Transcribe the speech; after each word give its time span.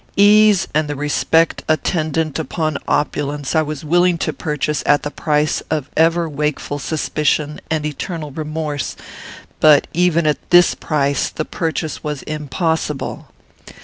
Ease 0.17 0.67
and 0.73 0.87
the 0.87 0.95
respect 0.95 1.63
attendant 1.69 2.39
upon 2.39 2.79
opulence 2.87 3.53
I 3.53 3.61
was 3.61 3.85
willing 3.85 4.17
to 4.25 4.33
purchase 4.33 4.81
at 4.87 5.03
the 5.03 5.11
price 5.11 5.61
of 5.69 5.91
ever 5.95 6.27
wakeful 6.27 6.79
suspicion 6.79 7.61
and 7.69 7.85
eternal 7.85 8.31
remorse; 8.31 8.95
but, 9.59 9.85
even 9.93 10.25
at 10.25 10.49
this 10.49 10.73
price, 10.73 11.29
the 11.29 11.45
purchase 11.45 12.03
was 12.03 12.23
impossible. 12.23 13.27